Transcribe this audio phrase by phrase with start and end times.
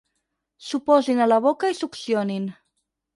[0.67, 2.49] S'ho posin a la boca i succionin.